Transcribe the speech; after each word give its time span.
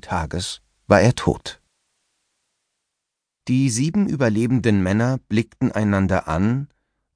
Tages 0.00 0.60
war 0.86 1.00
er 1.00 1.14
tot. 1.14 1.60
Die 3.48 3.68
sieben 3.68 4.08
überlebenden 4.08 4.82
Männer 4.82 5.18
blickten 5.28 5.70
einander 5.70 6.28
an, 6.28 6.68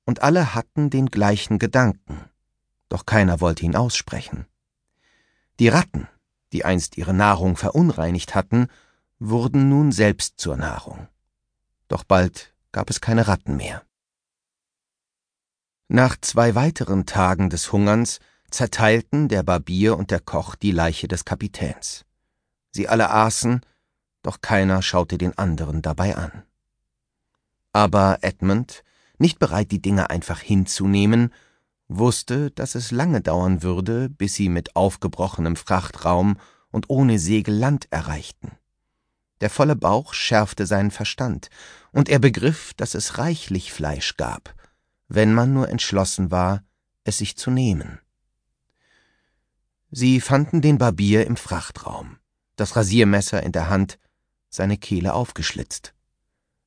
und 0.04 0.22
alle 0.22 0.54
hatten 0.54 0.88
den 0.88 1.06
gleichen 1.06 1.58
Gedanken, 1.58 2.30
doch 2.88 3.04
keiner 3.04 3.40
wollte 3.40 3.64
ihn 3.64 3.76
aussprechen. 3.76 4.46
Die 5.58 5.68
Ratten, 5.68 6.08
die 6.52 6.64
einst 6.64 6.96
ihre 6.96 7.12
Nahrung 7.12 7.56
verunreinigt 7.56 8.34
hatten, 8.34 8.68
wurden 9.18 9.68
nun 9.68 9.92
selbst 9.92 10.38
zur 10.38 10.56
Nahrung. 10.56 11.08
Doch 11.88 12.04
bald 12.04 12.54
gab 12.72 12.90
es 12.90 13.00
keine 13.00 13.28
Ratten 13.28 13.56
mehr. 13.56 13.84
Nach 15.88 16.16
zwei 16.20 16.54
weiteren 16.54 17.06
Tagen 17.06 17.50
des 17.50 17.72
Hungerns 17.72 18.20
zerteilten 18.50 19.28
der 19.28 19.42
Barbier 19.42 19.96
und 19.96 20.10
der 20.10 20.20
Koch 20.20 20.54
die 20.54 20.70
Leiche 20.70 21.08
des 21.08 21.24
Kapitäns. 21.24 22.04
Sie 22.78 22.88
alle 22.88 23.10
aßen, 23.10 23.62
doch 24.22 24.40
keiner 24.40 24.82
schaute 24.82 25.18
den 25.18 25.36
anderen 25.36 25.82
dabei 25.82 26.14
an. 26.14 26.44
Aber 27.72 28.18
Edmund, 28.20 28.84
nicht 29.18 29.40
bereit, 29.40 29.72
die 29.72 29.82
Dinge 29.82 30.10
einfach 30.10 30.38
hinzunehmen, 30.38 31.34
wusste, 31.88 32.52
dass 32.52 32.76
es 32.76 32.92
lange 32.92 33.20
dauern 33.20 33.64
würde, 33.64 34.08
bis 34.08 34.36
sie 34.36 34.48
mit 34.48 34.76
aufgebrochenem 34.76 35.56
Frachtraum 35.56 36.36
und 36.70 36.88
ohne 36.88 37.18
Segel 37.18 37.56
Land 37.56 37.88
erreichten. 37.90 38.52
Der 39.40 39.50
volle 39.50 39.74
Bauch 39.74 40.14
schärfte 40.14 40.64
seinen 40.64 40.92
Verstand, 40.92 41.50
und 41.90 42.08
er 42.08 42.20
begriff, 42.20 42.74
dass 42.74 42.94
es 42.94 43.18
reichlich 43.18 43.72
Fleisch 43.72 44.16
gab, 44.16 44.54
wenn 45.08 45.34
man 45.34 45.52
nur 45.52 45.68
entschlossen 45.68 46.30
war, 46.30 46.62
es 47.02 47.18
sich 47.18 47.36
zu 47.36 47.50
nehmen. 47.50 47.98
Sie 49.90 50.20
fanden 50.20 50.60
den 50.60 50.78
Barbier 50.78 51.26
im 51.26 51.36
Frachtraum, 51.36 52.17
das 52.58 52.76
Rasiermesser 52.76 53.42
in 53.42 53.52
der 53.52 53.70
Hand, 53.70 53.98
seine 54.50 54.76
Kehle 54.76 55.14
aufgeschlitzt. 55.14 55.94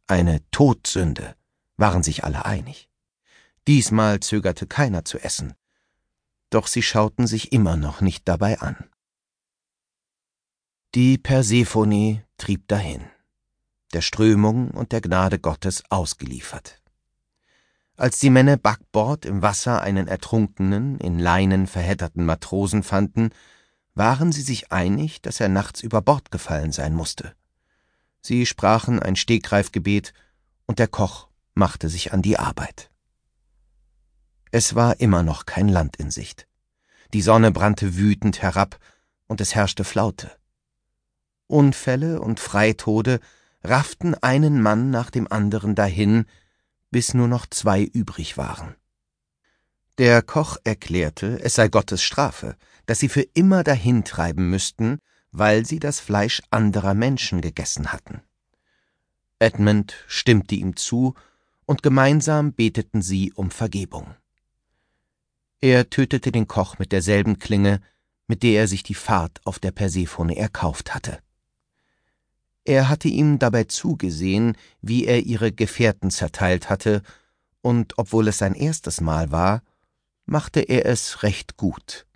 Eine 0.08 0.42
Todsünde, 0.52 1.36
waren 1.78 2.04
sich 2.04 2.24
alle 2.24 2.46
einig. 2.46 2.90
Diesmal 3.68 4.20
zögerte 4.20 4.68
keiner 4.68 5.04
zu 5.04 5.20
essen, 5.20 5.54
doch 6.50 6.68
sie 6.68 6.82
schauten 6.82 7.28
sich 7.28 7.52
immer 7.52 7.76
noch 7.76 8.02
nicht 8.02 8.28
dabei 8.28 8.60
an. 8.60 8.90
Die 10.96 11.18
Persephone 11.18 12.24
trieb 12.38 12.68
dahin, 12.68 13.02
der 13.94 14.02
Strömung 14.02 14.72
und 14.72 14.92
der 14.92 15.02
Gnade 15.02 15.40
Gottes 15.40 15.84
ausgeliefert. 15.90 16.82
Als 17.96 18.20
die 18.20 18.30
Männer 18.30 18.58
backbord 18.58 19.26
im 19.26 19.42
Wasser 19.42 19.82
einen 19.82 20.08
ertrunkenen, 20.08 21.00
in 21.00 21.20
Leinen 21.20 21.68
verhätterten 21.68 22.26
Matrosen 22.26 22.84
fanden, 22.84 23.30
waren 23.94 24.32
sie 24.32 24.42
sich 24.42 24.72
einig, 24.72 25.22
dass 25.22 25.40
er 25.40 25.50
nachts 25.50 25.82
über 25.82 26.02
Bord 26.02 26.32
gefallen 26.32 26.72
sein 26.72 26.94
musste. 26.94 27.34
Sie 28.22 28.46
sprachen 28.46 29.00
ein 29.00 29.16
Stegreifgebet, 29.16 30.14
und 30.66 30.80
der 30.80 30.88
Koch 30.88 31.28
machte 31.54 31.90
sich 31.90 32.14
an 32.14 32.22
die 32.22 32.38
Arbeit. 32.38 32.90
Es 34.52 34.76
war 34.76 35.00
immer 35.00 35.24
noch 35.24 35.46
kein 35.46 35.68
Land 35.68 35.98
in 35.98 36.12
Sicht. 36.12 36.48
Die 37.14 37.22
Sonne 37.22 37.52
brannte 37.52 37.98
wütend 37.98 38.42
herab, 38.42 38.80
und 39.28 39.42
es 39.42 39.56
herrschte 39.56 39.84
Flaute. 39.84 40.32
Unfälle 41.48 42.22
und 42.22 42.40
Freitode 42.40 43.20
rafften 43.64 44.16
einen 44.16 44.62
Mann 44.62 44.90
nach 44.90 45.10
dem 45.10 45.32
anderen 45.32 45.76
dahin, 45.76 46.26
bis 46.90 47.14
nur 47.14 47.28
noch 47.28 47.46
zwei 47.46 47.84
übrig 47.84 48.38
waren. 48.38 48.76
Der 50.02 50.24
Koch 50.24 50.58
erklärte, 50.64 51.40
es 51.44 51.54
sei 51.54 51.68
Gottes 51.68 52.02
Strafe, 52.02 52.56
dass 52.88 52.98
sie 52.98 53.08
für 53.08 53.22
immer 53.22 53.64
dahintreiben 53.64 54.50
müssten, 54.50 54.98
weil 55.32 55.64
sie 55.64 55.78
das 55.78 56.00
Fleisch 56.00 56.42
anderer 56.50 56.96
Menschen 56.96 57.40
gegessen 57.40 57.94
hatten. 57.94 58.22
Edmund 59.38 59.94
stimmte 60.08 60.56
ihm 60.56 60.76
zu, 60.76 61.14
und 61.68 61.84
gemeinsam 61.84 62.52
beteten 62.54 63.04
sie 63.04 63.32
um 63.34 63.52
Vergebung. 63.52 64.16
Er 65.62 65.88
tötete 65.92 66.32
den 66.32 66.48
Koch 66.48 66.80
mit 66.80 66.92
derselben 66.92 67.38
Klinge, 67.38 67.80
mit 68.26 68.42
der 68.42 68.62
er 68.62 68.68
sich 68.68 68.82
die 68.82 68.96
Fahrt 68.96 69.40
auf 69.44 69.60
der 69.60 69.70
Persephone 69.70 70.36
erkauft 70.36 70.96
hatte. 70.96 71.20
Er 72.66 72.90
hatte 72.90 73.08
ihm 73.08 73.38
dabei 73.38 73.66
zugesehen, 73.66 74.58
wie 74.82 75.06
er 75.06 75.20
ihre 75.20 75.52
Gefährten 75.52 76.10
zerteilt 76.10 76.72
hatte, 76.72 77.04
und 77.62 78.00
obwohl 78.00 78.30
es 78.30 78.40
sein 78.40 78.56
erstes 78.56 79.00
Mal 79.00 79.32
war, 79.32 79.62
machte 80.32 80.62
er 80.62 80.86
es 80.86 81.24
recht 81.24 81.58
gut. 81.58 82.08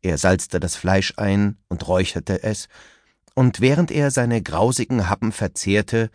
Er 0.00 0.16
salzte 0.16 0.60
das 0.60 0.76
Fleisch 0.76 1.14
ein 1.18 1.58
und 1.68 1.86
räucherte 1.86 2.42
es, 2.42 2.68
und 3.34 3.60
während 3.60 3.90
er 3.90 4.10
seine 4.10 4.42
grausigen 4.42 5.08
Happen 5.08 5.30
verzehrte, 5.30 6.10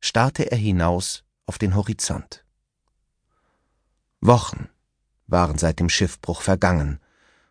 starrte 0.00 0.50
er 0.50 0.56
hinaus 0.56 1.24
auf 1.46 1.58
den 1.58 1.74
Horizont. 1.74 2.44
Wochen 4.20 4.68
waren 5.26 5.58
seit 5.58 5.80
dem 5.80 5.90
Schiffbruch 5.90 6.42
vergangen, 6.42 7.00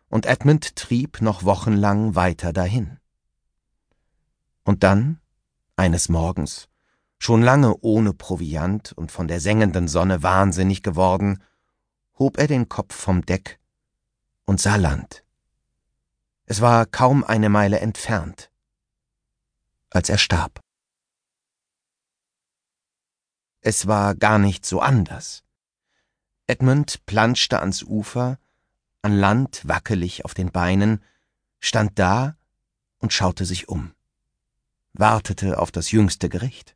und 0.08 0.26
Edmund 0.26 0.74
trieb 0.74 1.20
noch 1.20 1.44
wochenlang 1.44 2.14
weiter 2.14 2.52
dahin. 2.52 2.98
Und 4.64 4.82
dann 4.84 5.20
eines 5.76 6.08
Morgens, 6.08 6.68
schon 7.18 7.42
lange 7.42 7.76
ohne 7.82 8.14
Proviant 8.14 8.92
und 8.92 9.12
von 9.12 9.28
der 9.28 9.40
sengenden 9.40 9.88
Sonne 9.88 10.22
wahnsinnig 10.22 10.82
geworden, 10.82 11.42
hob 12.18 12.38
er 12.38 12.46
den 12.46 12.68
Kopf 12.68 12.94
vom 12.94 13.24
Deck 13.24 13.58
und 14.44 14.60
sah 14.60 14.76
Land. 14.76 15.24
Es 16.46 16.60
war 16.60 16.86
kaum 16.86 17.24
eine 17.24 17.48
Meile 17.48 17.80
entfernt, 17.80 18.50
als 19.90 20.08
er 20.08 20.18
starb. 20.18 20.60
Es 23.60 23.86
war 23.86 24.14
gar 24.14 24.38
nicht 24.38 24.66
so 24.66 24.80
anders. 24.80 25.42
Edmund 26.46 27.06
planschte 27.06 27.60
ans 27.60 27.82
Ufer, 27.82 28.38
an 29.00 29.16
Land 29.16 29.66
wackelig 29.66 30.24
auf 30.24 30.34
den 30.34 30.52
Beinen, 30.52 31.02
stand 31.60 31.98
da 31.98 32.36
und 32.98 33.12
schaute 33.12 33.46
sich 33.46 33.68
um 33.68 33.94
wartete 34.94 35.58
auf 35.58 35.70
das 35.70 35.90
jüngste 35.90 36.28
Gericht. 36.28 36.74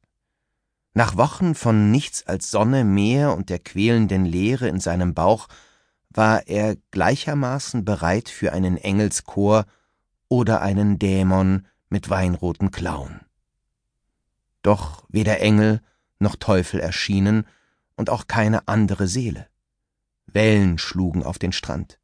Nach 0.99 1.17
Wochen 1.17 1.55
von 1.55 1.93
nichts 1.93 2.27
als 2.27 2.51
Sonne, 2.51 2.83
Meer 2.83 3.37
und 3.37 3.51
der 3.51 3.61
quälenden 3.61 4.25
Leere 4.25 4.67
in 4.67 4.81
seinem 4.81 5.15
Bauch 5.15 5.47
war 6.11 6.49
er 6.49 6.75
gleichermaßen 6.91 7.85
bereit 7.85 8.29
für 8.29 8.53
einen 8.53 8.77
Engelschor 8.77 9.67
oder 10.27 10.61
einen 10.61 10.99
Dämon 10.99 11.69
mit 11.89 12.11
weinroten 12.11 12.73
Klauen. 12.73 13.21
Doch 14.63 15.05
weder 15.09 15.39
Engel 15.39 15.83
noch 16.19 16.35
Teufel 16.35 16.81
erschienen 16.81 17.47
und 17.95 18.11
auch 18.11 18.27
keine 18.27 18.67
andere 18.67 19.07
Seele. 19.07 19.47
Wellen 20.27 20.79
schlugen 20.79 21.23
auf 21.23 21.39
den 21.39 21.53
Strand. 21.53 22.01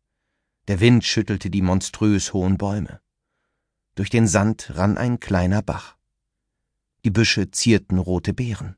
Der 0.68 0.78
Wind 0.78 1.04
schüttelte 1.04 1.50
die 1.50 1.62
monströs 1.62 2.32
hohen 2.32 2.58
Bäume. 2.58 3.00
Durch 3.96 4.10
den 4.10 4.28
Sand 4.28 4.70
rann 4.76 4.96
ein 4.96 5.18
kleiner 5.18 5.62
Bach. 5.62 5.96
Die 7.04 7.10
Büsche 7.10 7.50
zierten 7.50 7.98
rote 7.98 8.32
Beeren. 8.32 8.76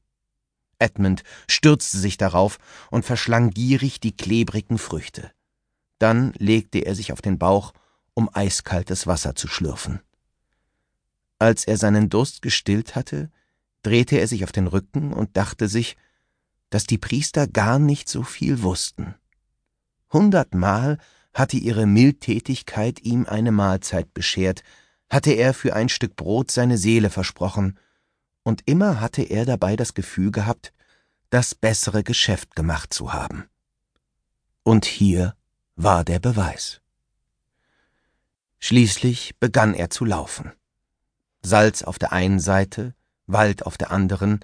Edmund 0.78 1.22
stürzte 1.48 1.98
sich 1.98 2.16
darauf 2.16 2.59
und 2.91 3.04
verschlang 3.04 3.50
gierig 3.50 4.00
die 4.00 4.16
klebrigen 4.16 4.78
Früchte. 4.78 5.31
Dann 5.98 6.32
legte 6.38 6.81
er 6.81 6.94
sich 6.94 7.12
auf 7.12 7.22
den 7.22 7.38
Bauch, 7.38 7.72
um 8.14 8.28
eiskaltes 8.32 9.06
Wasser 9.06 9.34
zu 9.34 9.48
schlürfen. 9.48 10.00
Als 11.38 11.64
er 11.64 11.76
seinen 11.76 12.09
Durst 12.09 12.42
gestillt 12.42 12.94
hatte, 12.94 13.31
drehte 13.82 14.19
er 14.19 14.26
sich 14.26 14.44
auf 14.44 14.53
den 14.53 14.66
Rücken 14.66 15.12
und 15.12 15.37
dachte 15.37 15.69
sich, 15.69 15.97
dass 16.70 16.84
die 16.84 16.98
Priester 16.98 17.47
gar 17.47 17.78
nicht 17.78 18.08
so 18.08 18.22
viel 18.22 18.62
wussten. 18.62 19.14
Hundertmal 20.12 20.98
hatte 21.34 21.56
ihre 21.56 21.87
Mildtätigkeit 21.87 23.00
ihm 23.03 23.26
eine 23.26 23.53
Mahlzeit 23.53 24.12
beschert, 24.14 24.62
hatte 25.10 25.32
er 25.32 25.54
für 25.54 25.76
ein 25.76 25.88
Stück 25.88 26.16
Brot 26.16 26.50
seine 26.50 26.78
Seele 26.78 27.10
versprochen, 27.10 27.79
und 28.46 28.62
immer 28.66 29.00
hatte 29.00 29.22
er 29.22 29.44
dabei 29.44 29.75
das 29.75 29.93
Gefühl 29.93 30.31
gehabt, 30.31 30.72
das 31.31 31.56
bessere 31.56 32.04
Geschäft 32.04 32.54
gemacht 32.54 32.94
zu 32.94 33.12
haben. 33.12 33.48
Und 34.62 34.84
hier 34.84 35.34
war 35.75 36.04
der 36.04 36.20
Beweis. 36.20 36.81
Schließlich 38.60 39.37
begann 39.40 39.75
er 39.75 39.90
zu 39.90 40.04
laufen. 40.04 40.52
Salz 41.43 41.82
auf 41.82 41.98
der 41.98 42.12
einen 42.12 42.38
Seite, 42.38 42.94
Wald 43.26 43.66
auf 43.66 43.76
der 43.78 43.90
anderen, 43.90 44.38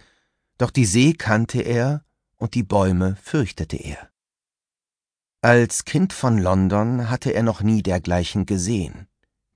doch 0.58 0.72
die 0.72 0.84
See 0.84 1.12
kannte 1.12 1.62
er 1.62 2.04
und 2.38 2.54
die 2.54 2.64
Bäume 2.64 3.14
fürchtete 3.22 3.76
er. 3.76 4.10
Als 5.42 5.84
Kind 5.84 6.12
von 6.12 6.38
London 6.38 7.08
hatte 7.08 7.30
er 7.30 7.44
noch 7.44 7.62
nie 7.62 7.84
dergleichen 7.84 8.46
gesehen. 8.46 9.06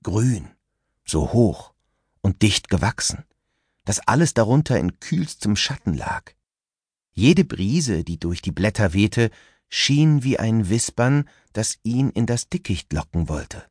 Grün, 0.03 0.47
so 1.03 1.33
hoch 1.33 1.73
und 2.21 2.41
dicht 2.41 2.69
gewachsen 2.69 3.25
dass 3.87 3.99
alles 3.99 4.33
darunter 4.33 4.77
in 4.77 4.99
kühlstem 4.99 5.55
Schatten 5.55 5.93
lag. 5.93 6.33
Jede 7.13 7.45
Brise, 7.45 8.03
die 8.03 8.19
durch 8.19 8.41
die 8.41 8.51
Blätter 8.51 8.91
wehte, 8.91 9.31
schien 9.69 10.23
wie 10.23 10.37
ein 10.37 10.67
Wispern, 10.67 11.29
das 11.53 11.77
ihn 11.83 12.09
in 12.09 12.25
das 12.25 12.49
Dickicht 12.49 12.91
locken 12.91 13.29
wollte, 13.29 13.63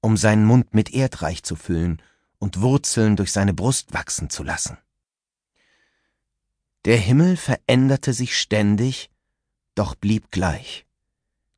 um 0.00 0.16
seinen 0.16 0.44
Mund 0.46 0.74
mit 0.74 0.92
Erdreich 0.92 1.44
zu 1.44 1.54
füllen 1.54 2.02
und 2.40 2.60
Wurzeln 2.60 3.14
durch 3.14 3.30
seine 3.30 3.54
Brust 3.54 3.94
wachsen 3.94 4.30
zu 4.30 4.42
lassen. 4.42 4.78
Der 6.84 6.96
Himmel 6.96 7.36
veränderte 7.36 8.14
sich 8.14 8.36
ständig, 8.36 9.10
doch 9.76 9.94
blieb 9.94 10.32
gleich. 10.32 10.86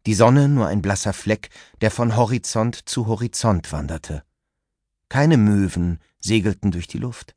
Die 0.04 0.14
Sonne 0.14 0.50
nur 0.50 0.66
ein 0.66 0.82
blasser 0.82 1.14
Fleck, 1.14 1.48
der 1.80 1.90
von 1.90 2.16
Horizont 2.16 2.86
zu 2.86 3.06
Horizont 3.06 3.72
wanderte. 3.72 4.24
Keine 5.08 5.38
Möwen 5.38 6.00
segelten 6.20 6.70
durch 6.70 6.86
die 6.86 6.98
Luft, 6.98 7.34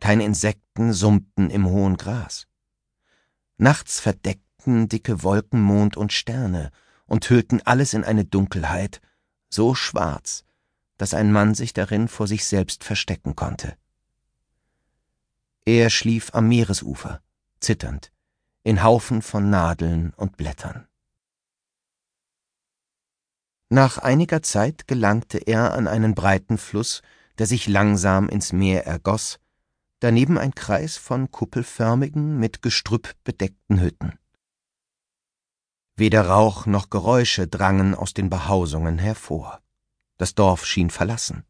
keine 0.00 0.24
Insekten 0.24 0.92
summten 0.92 1.50
im 1.50 1.66
hohen 1.66 1.96
Gras. 1.96 2.46
Nachts 3.58 4.00
verdeckten 4.00 4.88
dicke 4.88 5.22
Wolken 5.22 5.60
Mond 5.60 5.96
und 5.96 6.12
Sterne 6.12 6.70
und 7.06 7.28
hüllten 7.28 7.60
alles 7.62 7.92
in 7.92 8.04
eine 8.04 8.24
Dunkelheit, 8.24 9.00
so 9.50 9.74
schwarz, 9.74 10.44
dass 10.96 11.14
ein 11.14 11.30
Mann 11.32 11.54
sich 11.54 11.72
darin 11.72 12.08
vor 12.08 12.26
sich 12.26 12.44
selbst 12.44 12.84
verstecken 12.84 13.36
konnte. 13.36 13.76
Er 15.66 15.90
schlief 15.90 16.34
am 16.34 16.48
Meeresufer, 16.48 17.20
zitternd, 17.60 18.12
in 18.62 18.82
Haufen 18.82 19.22
von 19.22 19.50
Nadeln 19.50 20.12
und 20.16 20.36
Blättern. 20.36 20.86
Nach 23.68 23.98
einiger 23.98 24.42
Zeit 24.42 24.88
gelangte 24.88 25.38
er 25.38 25.74
an 25.74 25.86
einen 25.86 26.14
breiten 26.14 26.58
Fluss, 26.58 27.02
der 27.38 27.46
sich 27.46 27.68
langsam 27.68 28.28
ins 28.28 28.52
Meer 28.52 28.84
ergoss, 28.86 29.38
daneben 30.00 30.38
ein 30.38 30.54
Kreis 30.54 30.96
von 30.96 31.30
kuppelförmigen, 31.30 32.38
mit 32.38 32.62
Gestrüpp 32.62 33.14
bedeckten 33.24 33.80
Hütten. 33.80 34.18
Weder 35.96 36.26
Rauch 36.26 36.66
noch 36.66 36.90
Geräusche 36.90 37.46
drangen 37.46 37.94
aus 37.94 38.14
den 38.14 38.30
Behausungen 38.30 38.98
hervor. 38.98 39.60
Das 40.16 40.34
Dorf 40.34 40.66
schien 40.66 40.90
verlassen, 40.90 41.44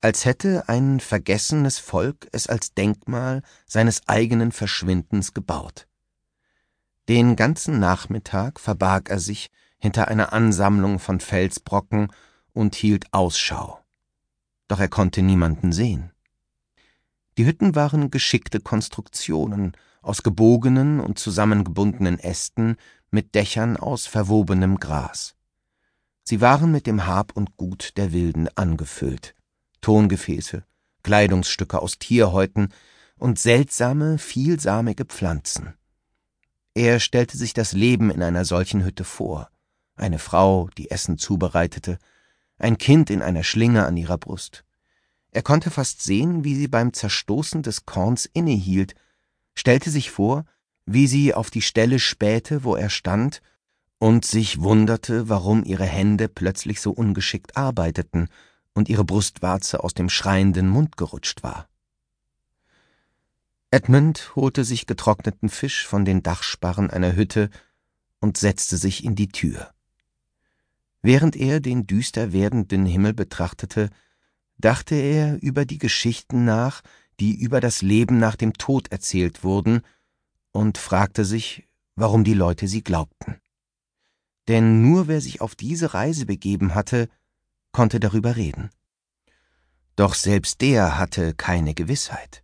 als 0.00 0.24
hätte 0.24 0.68
ein 0.68 1.00
vergessenes 1.00 1.78
Volk 1.78 2.28
es 2.32 2.46
als 2.46 2.74
Denkmal 2.74 3.42
seines 3.66 4.06
eigenen 4.08 4.52
Verschwindens 4.52 5.34
gebaut. 5.34 5.86
Den 7.08 7.36
ganzen 7.36 7.80
Nachmittag 7.80 8.60
verbarg 8.60 9.10
er 9.10 9.18
sich 9.18 9.50
hinter 9.78 10.08
einer 10.08 10.32
Ansammlung 10.32 10.98
von 10.98 11.20
Felsbrocken 11.20 12.12
und 12.52 12.74
hielt 12.74 13.12
Ausschau. 13.12 13.80
Doch 14.68 14.78
er 14.78 14.88
konnte 14.88 15.22
niemanden 15.22 15.72
sehen. 15.72 16.12
Die 17.38 17.46
Hütten 17.46 17.74
waren 17.74 18.10
geschickte 18.10 18.60
Konstruktionen 18.60 19.76
aus 20.02 20.22
gebogenen 20.22 21.00
und 21.00 21.18
zusammengebundenen 21.18 22.18
Ästen 22.18 22.76
mit 23.10 23.34
Dächern 23.34 23.76
aus 23.76 24.06
verwobenem 24.06 24.78
Gras. 24.78 25.34
Sie 26.22 26.40
waren 26.40 26.70
mit 26.70 26.86
dem 26.86 27.06
Hab 27.06 27.36
und 27.36 27.56
Gut 27.56 27.96
der 27.96 28.12
Wilden 28.12 28.48
angefüllt. 28.56 29.34
Tongefäße, 29.80 30.64
Kleidungsstücke 31.02 31.80
aus 31.80 31.98
Tierhäuten 31.98 32.72
und 33.16 33.38
seltsame, 33.38 34.18
vielsamige 34.18 35.04
Pflanzen. 35.04 35.74
Er 36.74 37.00
stellte 37.00 37.36
sich 37.36 37.52
das 37.52 37.72
Leben 37.72 38.10
in 38.10 38.22
einer 38.22 38.44
solchen 38.44 38.84
Hütte 38.84 39.04
vor. 39.04 39.50
Eine 39.96 40.18
Frau, 40.18 40.68
die 40.78 40.90
Essen 40.90 41.18
zubereitete, 41.18 41.98
ein 42.58 42.78
Kind 42.78 43.10
in 43.10 43.22
einer 43.22 43.42
Schlinge 43.42 43.86
an 43.86 43.96
ihrer 43.96 44.18
Brust. 44.18 44.64
Er 45.32 45.42
konnte 45.42 45.70
fast 45.70 46.02
sehen, 46.02 46.44
wie 46.44 46.54
sie 46.54 46.68
beim 46.68 46.92
Zerstoßen 46.92 47.62
des 47.62 47.86
Korns 47.86 48.26
innehielt, 48.26 48.94
stellte 49.54 49.90
sich 49.90 50.10
vor, 50.10 50.44
wie 50.86 51.06
sie 51.06 51.34
auf 51.34 51.50
die 51.50 51.62
Stelle 51.62 51.98
spähte, 51.98 52.64
wo 52.64 52.74
er 52.74 52.90
stand, 52.90 53.42
und 53.98 54.24
sich 54.24 54.60
wunderte, 54.60 55.28
warum 55.28 55.62
ihre 55.62 55.84
Hände 55.84 56.28
plötzlich 56.28 56.80
so 56.80 56.90
ungeschickt 56.90 57.56
arbeiteten 57.56 58.28
und 58.72 58.88
ihre 58.88 59.04
Brustwarze 59.04 59.84
aus 59.84 59.94
dem 59.94 60.08
schreienden 60.08 60.68
Mund 60.68 60.96
gerutscht 60.96 61.42
war. 61.42 61.68
Edmund 63.70 64.32
holte 64.34 64.64
sich 64.64 64.86
getrockneten 64.86 65.48
Fisch 65.48 65.86
von 65.86 66.04
den 66.04 66.22
Dachsparren 66.22 66.90
einer 66.90 67.14
Hütte 67.14 67.50
und 68.20 68.36
setzte 68.36 68.78
sich 68.78 69.04
in 69.04 69.14
die 69.14 69.28
Tür. 69.28 69.72
Während 71.02 71.36
er 71.36 71.60
den 71.60 71.86
düster 71.86 72.32
werdenden 72.32 72.84
Himmel 72.84 73.14
betrachtete, 73.14 73.90
dachte 74.60 74.94
er 74.94 75.42
über 75.42 75.64
die 75.64 75.78
Geschichten 75.78 76.44
nach, 76.44 76.82
die 77.18 77.34
über 77.34 77.60
das 77.60 77.82
Leben 77.82 78.18
nach 78.18 78.36
dem 78.36 78.54
Tod 78.54 78.90
erzählt 78.92 79.44
wurden, 79.44 79.82
und 80.52 80.78
fragte 80.78 81.24
sich, 81.24 81.68
warum 81.94 82.24
die 82.24 82.34
Leute 82.34 82.66
sie 82.66 82.82
glaubten. 82.82 83.36
Denn 84.48 84.82
nur 84.82 85.06
wer 85.06 85.20
sich 85.20 85.40
auf 85.40 85.54
diese 85.54 85.94
Reise 85.94 86.26
begeben 86.26 86.74
hatte, 86.74 87.08
konnte 87.72 88.00
darüber 88.00 88.36
reden. 88.36 88.70
Doch 89.96 90.14
selbst 90.14 90.60
der 90.60 90.98
hatte 90.98 91.34
keine 91.34 91.74
Gewissheit. 91.74 92.42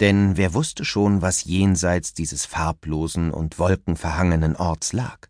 Denn 0.00 0.36
wer 0.36 0.54
wusste 0.54 0.84
schon, 0.84 1.22
was 1.22 1.44
jenseits 1.44 2.14
dieses 2.14 2.46
farblosen 2.46 3.30
und 3.30 3.58
wolkenverhangenen 3.58 4.56
Orts 4.56 4.92
lag? 4.92 5.28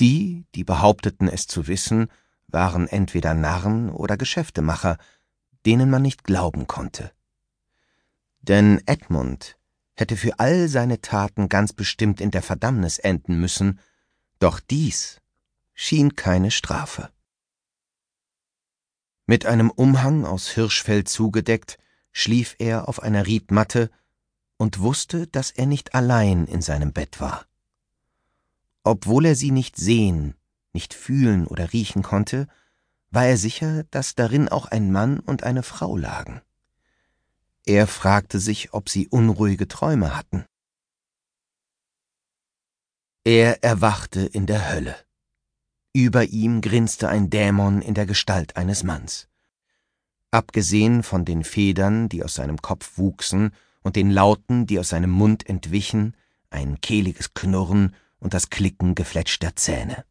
Die, 0.00 0.44
die 0.54 0.64
behaupteten 0.64 1.28
es 1.28 1.46
zu 1.46 1.66
wissen, 1.66 2.08
waren 2.48 2.88
entweder 2.88 3.34
Narren 3.34 3.90
oder 3.90 4.16
Geschäftemacher, 4.16 4.98
denen 5.66 5.90
man 5.90 6.02
nicht 6.02 6.24
glauben 6.24 6.66
konnte. 6.66 7.12
Denn 8.40 8.82
Edmund 8.86 9.56
hätte 9.94 10.16
für 10.16 10.38
all 10.38 10.68
seine 10.68 11.00
Taten 11.00 11.48
ganz 11.48 11.72
bestimmt 11.72 12.20
in 12.20 12.30
der 12.30 12.42
Verdammnis 12.42 12.98
enden 12.98 13.40
müssen, 13.40 13.80
doch 14.38 14.60
dies 14.60 15.20
schien 15.72 16.16
keine 16.16 16.50
Strafe. 16.50 17.10
Mit 19.26 19.46
einem 19.46 19.70
Umhang 19.70 20.26
aus 20.26 20.50
Hirschfell 20.50 21.04
zugedeckt, 21.04 21.78
schlief 22.12 22.56
er 22.58 22.88
auf 22.88 23.02
einer 23.02 23.26
Riedmatte 23.26 23.90
und 24.56 24.80
wusste, 24.80 25.26
dass 25.26 25.50
er 25.50 25.66
nicht 25.66 25.94
allein 25.94 26.46
in 26.46 26.60
seinem 26.60 26.92
Bett 26.92 27.20
war. 27.20 27.46
Obwohl 28.82 29.24
er 29.24 29.34
sie 29.34 29.50
nicht 29.50 29.76
sehen, 29.76 30.34
nicht 30.74 30.94
fühlen 30.94 31.46
oder 31.46 31.72
riechen 31.72 32.02
konnte, 32.02 32.48
war 33.10 33.26
er 33.26 33.36
sicher, 33.36 33.84
dass 33.90 34.14
darin 34.14 34.48
auch 34.48 34.66
ein 34.66 34.90
Mann 34.90 35.20
und 35.20 35.44
eine 35.44 35.62
Frau 35.62 35.96
lagen. 35.96 36.42
Er 37.64 37.86
fragte 37.86 38.40
sich, 38.40 38.74
ob 38.74 38.88
sie 38.88 39.08
unruhige 39.08 39.68
Träume 39.68 40.16
hatten. 40.16 40.44
Er 43.24 43.62
erwachte 43.64 44.20
in 44.20 44.46
der 44.46 44.70
Hölle. 44.70 44.96
Über 45.94 46.24
ihm 46.24 46.60
grinste 46.60 47.08
ein 47.08 47.30
Dämon 47.30 47.80
in 47.80 47.94
der 47.94 48.04
Gestalt 48.04 48.56
eines 48.56 48.82
Manns. 48.82 49.28
Abgesehen 50.30 51.02
von 51.02 51.24
den 51.24 51.44
Federn, 51.44 52.08
die 52.08 52.24
aus 52.24 52.34
seinem 52.34 52.60
Kopf 52.60 52.98
wuchsen, 52.98 53.52
und 53.82 53.96
den 53.96 54.10
Lauten, 54.10 54.66
die 54.66 54.78
aus 54.78 54.88
seinem 54.88 55.10
Mund 55.10 55.48
entwichen, 55.48 56.16
ein 56.50 56.80
kehliges 56.80 57.34
Knurren 57.34 57.94
und 58.18 58.34
das 58.34 58.50
Klicken 58.50 58.94
gefletschter 58.94 59.54
Zähne. 59.54 60.04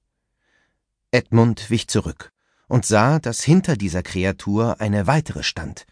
Edmund 1.13 1.69
wich 1.69 1.87
zurück 1.87 2.31
und 2.67 2.87
sah, 2.87 3.19
dass 3.19 3.43
hinter 3.43 3.77
dieser 3.77 4.01
Kreatur 4.01 4.81
eine 4.81 5.05
weitere 5.05 5.43
stand, 5.43 5.85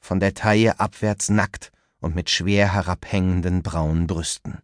von 0.00 0.18
der 0.18 0.32
Taille 0.32 0.80
abwärts 0.80 1.28
nackt 1.28 1.72
und 2.00 2.14
mit 2.14 2.30
schwer 2.30 2.72
herabhängenden 2.72 3.62
braunen 3.62 4.06
Brüsten. 4.06 4.62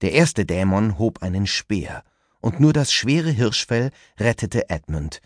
Der 0.00 0.10
erste 0.10 0.44
Dämon 0.44 0.98
hob 0.98 1.22
einen 1.22 1.46
Speer, 1.46 2.02
und 2.40 2.58
nur 2.58 2.72
das 2.72 2.92
schwere 2.92 3.30
Hirschfell 3.30 3.92
rettete 4.18 4.68
Edmund, 4.68 5.20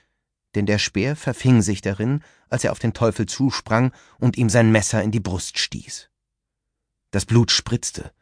denn 0.54 0.66
der 0.66 0.78
Speer 0.78 1.16
verfing 1.16 1.62
sich 1.62 1.80
darin, 1.80 2.22
als 2.50 2.64
er 2.64 2.72
auf 2.72 2.78
den 2.78 2.92
Teufel 2.92 3.24
zusprang 3.24 3.92
und 4.18 4.36
ihm 4.36 4.50
sein 4.50 4.70
Messer 4.70 5.02
in 5.02 5.10
die 5.10 5.20
Brust 5.20 5.58
stieß. 5.58 6.10
Das 7.12 7.24
Blut 7.24 7.50
spritzte, 7.50 8.12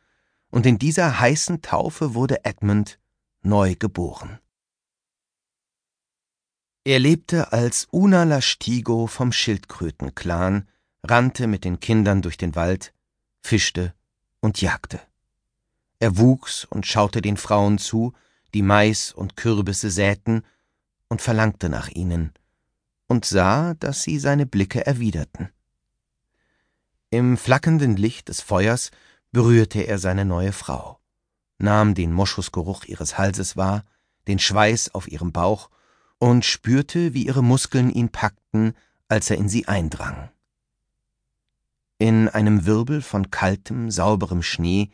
und 0.51 0.67
in 0.67 0.79
dieser 0.79 1.19
heißen 1.19 1.63
Taufe 1.63 2.15
wurde 2.15 2.45
Edmund 2.45 3.01
neu 3.43 3.75
geboren. 3.75 4.39
Er 6.87 6.99
lebte 6.99 7.51
als 7.51 7.89
Una 7.93 8.25
Lastigo 8.25 9.07
vom 9.07 9.33
Schildkrötenclan, 9.33 10.69
rannte 11.03 11.47
mit 11.47 11.65
den 11.65 11.81
Kindern 11.81 12.21
durch 12.21 12.37
den 12.37 12.55
Wald, 12.55 12.93
fischte 13.41 13.95
und 14.41 14.61
jagte. 14.61 15.01
Er 15.99 16.19
wuchs 16.19 16.67
und 16.67 16.87
schaute 16.87 17.23
den 17.23 17.39
Frauen 17.39 17.79
zu, 17.79 18.13
die 18.53 18.61
Mais 18.61 19.13
und 19.13 19.35
Kürbisse 19.35 19.91
säten, 19.91 20.45
und 21.09 21.23
verlangte 21.23 21.71
nach 21.71 21.89
ihnen, 21.89 22.35
und 23.07 23.25
sah, 23.25 23.73
dass 23.75 24.03
sie 24.03 24.19
seine 24.19 24.45
Blicke 24.45 24.85
erwiderten. 24.85 25.49
Im 27.09 27.39
flackernden 27.39 27.97
Licht 27.97 28.29
des 28.29 28.43
Feuers 28.43 28.91
berührte 29.33 29.83
er 29.83 29.99
seine 29.99 30.27
neue 30.27 30.53
Frau, 30.53 30.99
nahm 31.57 31.95
den 31.95 32.13
Moschusgeruch 32.13 32.85
ihres 32.85 33.17
Halses 33.17 33.57
wahr, 33.57 33.85
den 34.27 34.39
Schweiß 34.39 34.95
auf 34.95 35.09
ihrem 35.09 35.33
Bauch 35.33 35.71
und 36.19 36.45
spürte, 36.45 37.15
wie 37.15 37.27
ihre 37.27 37.43
Muskeln 37.43 37.91
ihn 37.91 38.09
packten, 38.09 38.75
als 39.09 39.31
er 39.31 39.37
in 39.37 39.49
sie 39.49 39.69
eindrang. 39.69 40.31
In 41.99 42.29
einem 42.29 42.67
Wirbel 42.67 43.03
von 43.03 43.31
kaltem, 43.31 43.91
sauberem 43.91 44.43
Schnee 44.43 44.91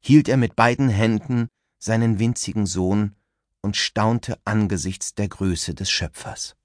hielt 0.00 0.28
er 0.28 0.36
mit 0.36 0.54
beiden 0.56 0.88
Händen 0.88 1.48
seinen 1.78 2.18
winzigen 2.18 2.66
Sohn 2.66 3.14
und 3.60 3.76
staunte 3.76 4.38
angesichts 4.44 5.14
der 5.14 5.28
Größe 5.28 5.74
des 5.74 5.90
Schöpfers. 5.90 6.56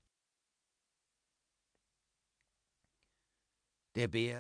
Der 3.96 4.08
Bär 4.08 4.38